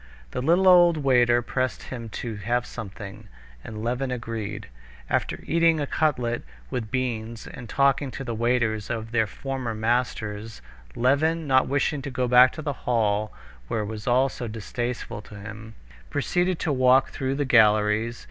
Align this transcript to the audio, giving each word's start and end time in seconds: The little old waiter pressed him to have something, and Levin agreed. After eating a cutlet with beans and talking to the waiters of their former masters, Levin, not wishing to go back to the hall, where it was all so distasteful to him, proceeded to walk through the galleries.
The 0.31 0.41
little 0.41 0.67
old 0.67 0.97
waiter 0.97 1.43
pressed 1.43 1.83
him 1.83 2.09
to 2.25 2.37
have 2.37 2.65
something, 2.65 3.27
and 3.63 3.83
Levin 3.83 4.09
agreed. 4.09 4.67
After 5.11 5.43
eating 5.45 5.79
a 5.79 5.85
cutlet 5.85 6.41
with 6.71 6.89
beans 6.89 7.45
and 7.45 7.69
talking 7.69 8.09
to 8.09 8.23
the 8.23 8.33
waiters 8.33 8.89
of 8.89 9.11
their 9.11 9.27
former 9.27 9.75
masters, 9.75 10.59
Levin, 10.95 11.45
not 11.45 11.67
wishing 11.67 12.01
to 12.01 12.09
go 12.09 12.27
back 12.27 12.51
to 12.53 12.63
the 12.63 12.73
hall, 12.89 13.31
where 13.67 13.81
it 13.81 13.85
was 13.93 14.07
all 14.07 14.27
so 14.27 14.47
distasteful 14.47 15.21
to 15.21 15.35
him, 15.35 15.75
proceeded 16.09 16.57
to 16.61 16.73
walk 16.73 17.11
through 17.11 17.35
the 17.35 17.45
galleries. 17.45 18.19